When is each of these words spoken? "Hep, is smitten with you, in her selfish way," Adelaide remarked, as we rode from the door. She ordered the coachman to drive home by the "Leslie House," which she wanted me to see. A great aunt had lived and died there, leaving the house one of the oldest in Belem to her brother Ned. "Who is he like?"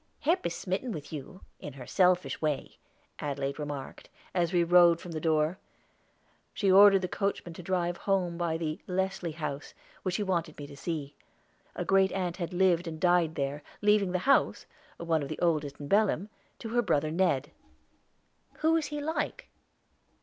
"Hep, 0.21 0.47
is 0.47 0.55
smitten 0.55 0.91
with 0.91 1.13
you, 1.13 1.41
in 1.59 1.73
her 1.73 1.85
selfish 1.85 2.41
way," 2.41 2.79
Adelaide 3.19 3.59
remarked, 3.59 4.09
as 4.33 4.51
we 4.51 4.63
rode 4.63 4.99
from 4.99 5.11
the 5.11 5.19
door. 5.19 5.59
She 6.55 6.71
ordered 6.71 7.03
the 7.03 7.07
coachman 7.07 7.53
to 7.53 7.61
drive 7.61 7.97
home 7.97 8.35
by 8.35 8.57
the 8.57 8.81
"Leslie 8.87 9.33
House," 9.33 9.75
which 10.01 10.15
she 10.15 10.23
wanted 10.23 10.57
me 10.57 10.65
to 10.65 10.75
see. 10.75 11.15
A 11.75 11.85
great 11.85 12.11
aunt 12.13 12.37
had 12.37 12.51
lived 12.51 12.87
and 12.87 12.99
died 12.99 13.35
there, 13.35 13.61
leaving 13.83 14.11
the 14.11 14.17
house 14.25 14.65
one 14.97 15.21
of 15.21 15.29
the 15.29 15.37
oldest 15.37 15.79
in 15.79 15.87
Belem 15.87 16.29
to 16.57 16.69
her 16.69 16.81
brother 16.81 17.11
Ned. 17.11 17.51
"Who 18.61 18.75
is 18.77 18.87
he 18.87 19.01
like?" 19.01 19.49